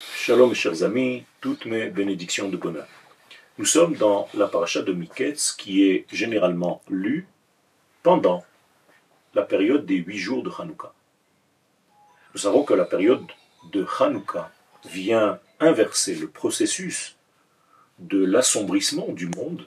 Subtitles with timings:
[0.00, 2.86] Shalom, chers amis, toutes mes bénédictions de bonheur.
[3.56, 7.26] Nous sommes dans la paracha de Miketz qui est généralement lue
[8.02, 8.44] pendant
[9.34, 10.92] la période des huit jours de Hanouka.
[12.34, 13.26] Nous savons que la période
[13.72, 14.52] de Hanouka
[14.84, 17.16] vient inverser le processus
[17.98, 19.66] de l'assombrissement du monde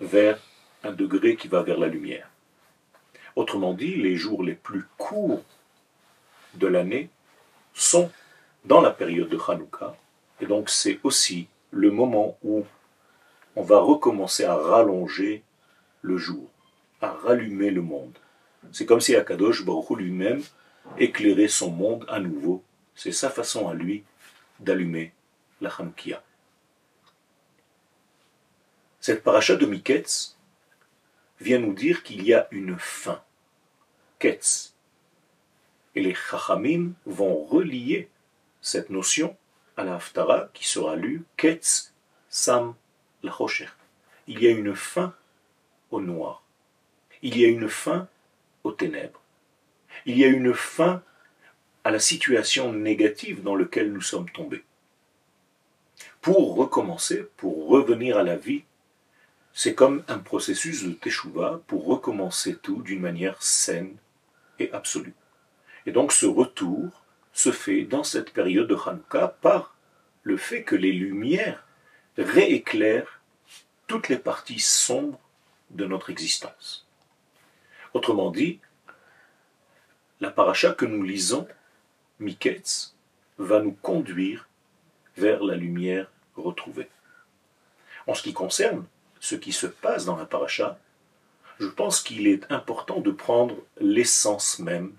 [0.00, 0.38] vers
[0.84, 2.28] un degré qui va vers la lumière.
[3.36, 5.44] Autrement dit, les jours les plus courts
[6.54, 7.08] de l'année
[7.72, 8.10] sont
[8.64, 9.96] dans la période de Hanouka,
[10.40, 12.64] et donc c'est aussi le moment où
[13.56, 15.42] on va recommencer à rallonger
[16.02, 16.48] le jour,
[17.00, 18.16] à rallumer le monde.
[18.70, 20.42] C'est comme si Akadosh Baruch lui-même
[20.98, 22.62] éclairait son monde à nouveau.
[22.94, 24.04] C'est sa façon à lui
[24.60, 25.12] d'allumer
[25.60, 26.22] la Hanoukia.
[29.00, 30.36] Cette paracha de Miketz
[31.40, 33.20] vient nous dire qu'il y a une fin.
[34.18, 34.74] Ketz.
[35.94, 38.08] Et les Chachamim vont relier
[38.62, 39.36] cette notion
[39.76, 41.92] à la Haftara qui sera lue Ketz
[42.30, 42.74] Sam
[43.22, 43.36] la
[44.26, 45.14] Il y a une fin
[45.90, 46.42] au noir.
[47.22, 48.08] Il y a une fin
[48.64, 49.20] aux ténèbres.
[50.06, 51.02] Il y a une fin
[51.84, 54.64] à la situation négative dans laquelle nous sommes tombés.
[56.20, 58.62] Pour recommencer, pour revenir à la vie,
[59.52, 63.96] c'est comme un processus de teshuva pour recommencer tout d'une manière saine
[64.58, 65.14] et absolue.
[65.86, 67.01] Et donc ce retour
[67.32, 69.74] se fait dans cette période de Hanouka par
[70.22, 71.66] le fait que les lumières
[72.16, 73.20] rééclairent
[73.86, 75.20] toutes les parties sombres
[75.70, 76.86] de notre existence.
[77.94, 78.60] Autrement dit,
[80.20, 81.48] la paracha que nous lisons,
[82.20, 82.94] Miketz,
[83.38, 84.48] va nous conduire
[85.16, 86.88] vers la lumière retrouvée.
[88.06, 88.84] En ce qui concerne
[89.20, 90.78] ce qui se passe dans la paracha,
[91.60, 94.92] je pense qu'il est important de prendre l'essence même,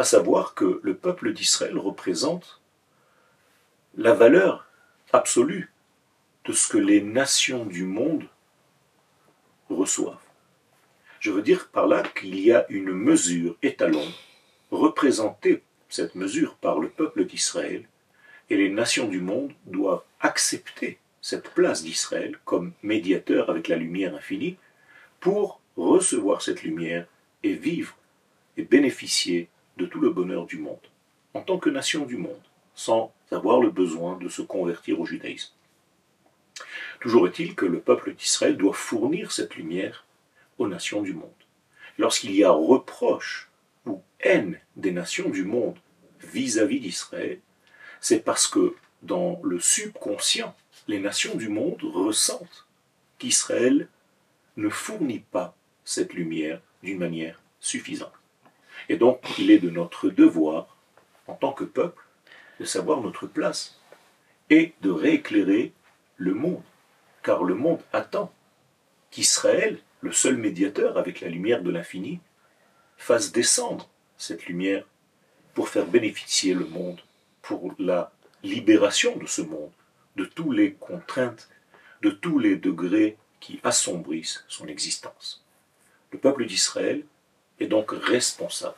[0.00, 2.62] à savoir que le peuple d'Israël représente
[3.98, 4.66] la valeur
[5.12, 5.74] absolue
[6.46, 8.24] de ce que les nations du monde
[9.68, 10.16] reçoivent.
[11.18, 14.10] Je veux dire par là qu'il y a une mesure étalon
[14.70, 17.86] représentée, cette mesure, par le peuple d'Israël,
[18.48, 24.14] et les nations du monde doivent accepter cette place d'Israël comme médiateur avec la lumière
[24.14, 24.56] infinie
[25.20, 27.06] pour recevoir cette lumière
[27.42, 27.98] et vivre
[28.56, 29.50] et bénéficier
[29.86, 30.78] tout le bonheur du monde,
[31.34, 32.42] en tant que nation du monde,
[32.74, 35.52] sans avoir le besoin de se convertir au judaïsme.
[37.00, 40.04] Toujours est-il que le peuple d'Israël doit fournir cette lumière
[40.58, 41.30] aux nations du monde.
[41.98, 43.50] Lorsqu'il y a reproche
[43.86, 45.78] ou haine des nations du monde
[46.20, 47.40] vis-à-vis d'Israël,
[48.00, 50.54] c'est parce que dans le subconscient,
[50.88, 52.66] les nations du monde ressentent
[53.18, 53.88] qu'Israël
[54.56, 58.19] ne fournit pas cette lumière d'une manière suffisante.
[58.88, 60.76] Et donc, il est de notre devoir,
[61.26, 62.02] en tant que peuple,
[62.58, 63.80] de savoir notre place
[64.50, 65.72] et de rééclairer
[66.16, 66.62] le monde.
[67.22, 68.32] Car le monde attend
[69.10, 72.20] qu'Israël, le seul médiateur avec la lumière de l'infini,
[72.96, 74.84] fasse descendre cette lumière
[75.54, 77.00] pour faire bénéficier le monde,
[77.42, 79.70] pour la libération de ce monde,
[80.16, 81.48] de toutes les contraintes,
[82.02, 85.44] de tous les degrés qui assombrissent son existence.
[86.12, 87.04] Le peuple d'Israël
[87.60, 88.74] est donc responsable.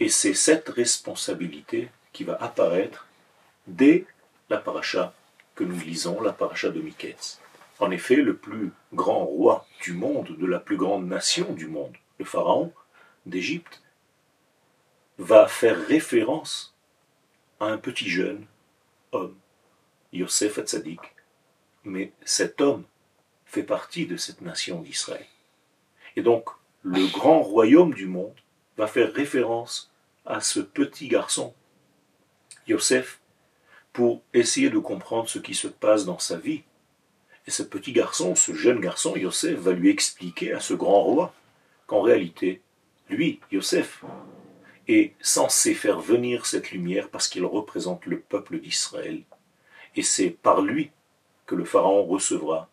[0.00, 3.06] Et c'est cette responsabilité qui va apparaître
[3.66, 4.06] dès
[4.48, 5.14] la paracha
[5.54, 7.40] que nous lisons, la paracha de Miketz.
[7.80, 11.96] En effet, le plus grand roi du monde, de la plus grande nation du monde,
[12.18, 12.72] le pharaon
[13.26, 13.82] d'Égypte,
[15.18, 16.74] va faire référence
[17.60, 18.46] à un petit jeune
[19.12, 19.36] homme,
[20.12, 21.00] Yosef Hatzadik,
[21.84, 22.84] mais cet homme
[23.44, 25.26] fait partie de cette nation d'Israël.
[26.16, 26.48] Et donc,
[26.84, 28.34] le grand royaume du monde
[28.76, 29.90] va faire référence
[30.26, 31.54] à ce petit garçon,
[32.68, 33.20] Yosef,
[33.92, 36.62] pour essayer de comprendre ce qui se passe dans sa vie.
[37.46, 41.34] Et ce petit garçon, ce jeune garçon, Yosef, va lui expliquer à ce grand roi
[41.86, 42.60] qu'en réalité,
[43.08, 44.04] lui, Yosef,
[44.86, 49.22] est censé faire venir cette lumière parce qu'il représente le peuple d'Israël.
[49.96, 50.90] Et c'est par lui
[51.46, 52.68] que le Pharaon recevra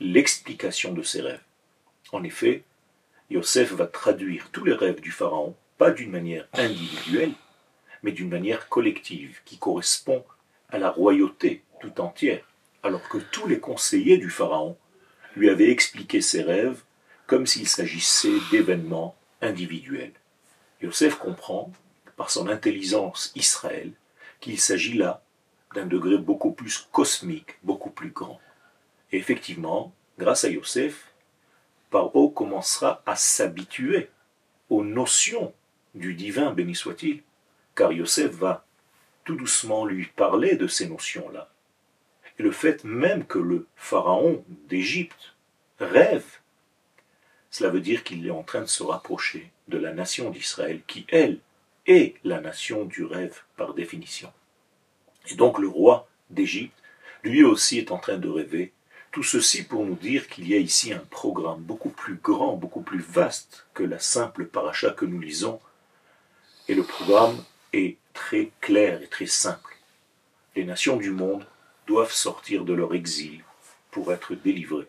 [0.00, 1.42] l'explication de ses rêves.
[2.12, 2.64] En effet,
[3.30, 7.32] Yosef va traduire tous les rêves du Pharaon, pas d'une manière individuelle,
[8.02, 10.24] mais d'une manière collective, qui correspond
[10.70, 12.44] à la royauté tout entière,
[12.82, 14.76] alors que tous les conseillers du Pharaon
[15.36, 16.82] lui avaient expliqué ses rêves
[17.26, 20.14] comme s'il s'agissait d'événements individuels.
[20.80, 21.70] Yosef comprend,
[22.16, 23.92] par son intelligence Israël,
[24.40, 25.22] qu'il s'agit là
[25.74, 28.40] d'un degré beaucoup plus cosmique, beaucoup plus grand.
[29.12, 31.07] Et effectivement, grâce à Yosef,
[32.38, 34.10] commencera à s'habituer
[34.70, 35.52] aux notions
[35.96, 37.24] du divin, béni soit-il,
[37.74, 38.64] car Yosef va
[39.24, 41.50] tout doucement lui parler de ces notions-là.
[42.38, 45.34] Et le fait même que le pharaon d'Égypte
[45.80, 46.38] rêve,
[47.50, 51.06] cela veut dire qu'il est en train de se rapprocher de la nation d'Israël, qui,
[51.08, 51.40] elle,
[51.86, 54.32] est la nation du rêve par définition.
[55.28, 56.80] Et donc le roi d'Égypte,
[57.24, 58.72] lui aussi, est en train de rêver.
[59.18, 62.82] Tout ceci pour nous dire qu'il y a ici un programme beaucoup plus grand, beaucoup
[62.82, 65.58] plus vaste que la simple paracha que nous lisons.
[66.68, 67.36] Et le programme
[67.72, 69.76] est très clair et très simple.
[70.54, 71.44] Les nations du monde
[71.88, 73.42] doivent sortir de leur exil
[73.90, 74.86] pour être délivrées.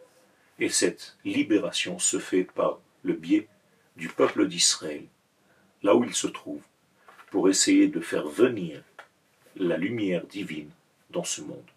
[0.60, 3.48] Et cette libération se fait par le biais
[3.96, 5.06] du peuple d'Israël,
[5.82, 6.62] là où il se trouve,
[7.32, 8.84] pour essayer de faire venir
[9.56, 10.70] la lumière divine
[11.10, 11.72] dans ce monde.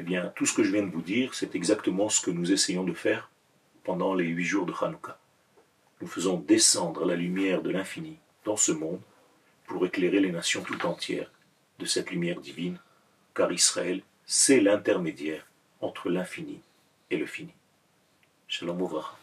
[0.00, 2.52] Eh bien, tout ce que je viens de vous dire, c'est exactement ce que nous
[2.52, 3.30] essayons de faire
[3.84, 5.18] pendant les huit jours de Hanouka.
[6.00, 8.16] Nous faisons descendre la lumière de l'infini
[8.46, 9.02] dans ce monde
[9.66, 11.30] pour éclairer les nations tout entières
[11.78, 12.78] de cette lumière divine,
[13.34, 15.46] car Israël, c'est l'intermédiaire
[15.82, 16.62] entre l'infini
[17.10, 17.52] et le fini.
[18.48, 19.19] Shalom Ouvracha.